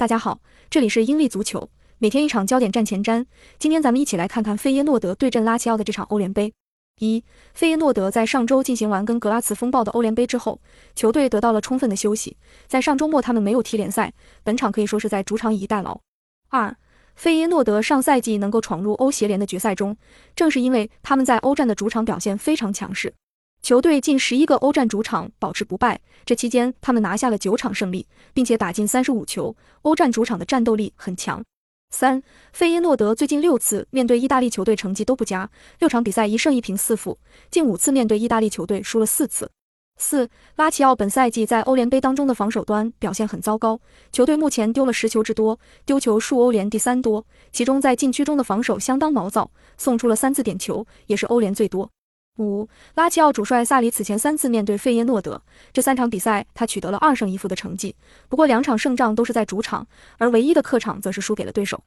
[0.00, 0.40] 大家好，
[0.70, 1.68] 这里是英利足球，
[1.98, 3.26] 每天一场焦点战前瞻。
[3.58, 6.54] 今天咱们一起来看看费耶诺德对阵拉齐奥的这场欧联杯。
[7.00, 10.58] 一，费耶诺德在上周进行完跟格拉茨风暴的欧联杯之后，
[10.94, 12.38] 球队得到了充分的休息。
[12.66, 16.00] 在上周末他们没有踢联赛，本场可以说是在主场以逸待劳。
[16.48, 16.74] 二，
[17.14, 19.94] 费耶诺德上赛季能够闯入欧协联的决赛中，
[20.34, 23.12] 正是因为他们在欧战的主场表现非常强势。
[23.62, 29.54] 球队近十一个欧战主场保持不败，这期间他们拿下了九场胜利，并且打进三十五球。
[29.82, 31.44] 欧战主场的战斗力很强。
[31.90, 37.18] 三，费耶诺德最近六次面对意大利球队成绩都不佳，六场比赛一胜一平四负，
[37.50, 39.50] 近五次面对意大利球队输了四次。
[39.98, 43.78] 四，拉齐奥本赛季在欧联杯当中的防守端表现很糟糕，
[44.10, 51.90] 球队目前丢了十球之多，丢球数欧联第三多，其中在禁区中的防守相当毛躁，送出了三次点球，也是欧联最多。
[52.40, 57.94] 五，拉齐奥主帅萨里此前三次面对费耶诺德，这三场比赛他取得了二胜一负的成绩，
[58.28, 59.86] 不过两场胜仗都是在主场，
[60.18, 61.82] 而唯一的客场则是输给了对手。